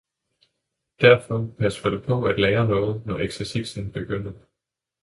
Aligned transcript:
derfor 1.01 1.45
pas 1.59 1.77
vel 1.85 1.99
på 2.01 2.23
at 2.23 2.39
lære 2.39 2.67
noget, 2.67 3.05
når 3.05 3.17
eksercitsen 3.19 3.91
begynder! 3.91 4.31